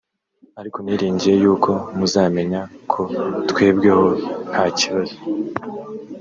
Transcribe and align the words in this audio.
ariko 0.59 0.77
niringiye 0.85 1.35
yuko 1.43 1.71
muzamenya 1.97 2.61
ko 2.91 3.01
twebweho 3.49 4.03
nta 4.49 4.63
kibazo 4.77 5.15